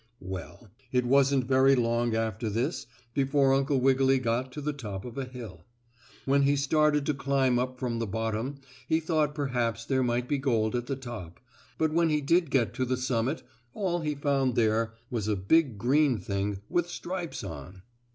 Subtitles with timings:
[0.23, 5.15] Well, it wasn't very long after this before Uncle Wiggily got to the top of
[5.15, 5.63] a hill.
[6.25, 8.55] When he started to climb up from the bottom
[8.87, 11.39] he thought perhaps there might be gold at the top,
[11.77, 13.43] but when he did get to the summit
[13.75, 17.83] all he found there was a big green thing, with stripes on.